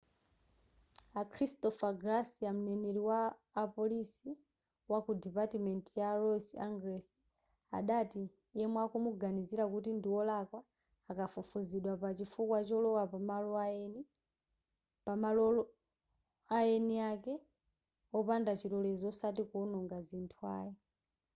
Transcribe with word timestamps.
a 1.19 1.21
christopher 1.33 1.93
garcia 2.03 2.51
mneneri 2.63 3.01
wa 3.09 3.21
apolisi 3.63 4.29
waku 4.91 5.11
dipatiment 5.21 5.85
ya 6.01 6.09
los 6.21 6.47
angeles 6.67 7.05
adati 7.77 8.21
yemwe 8.59 8.79
akumuganizira 8.85 9.63
kuti 9.73 9.89
ndi 9.97 10.07
wolakwa 10.15 10.59
akufufuzidwa 11.11 11.93
pa 12.01 12.09
chifukwa 12.17 12.59
cholowa 12.67 13.03
pamalo 15.05 15.59
aeni 16.57 16.95
ake 17.11 17.33
wopanda 18.13 18.51
chilolezo 18.59 19.05
osati 19.11 19.41
kuwononga 19.49 19.97
zinthu 20.07 20.41
ayi 20.57 20.73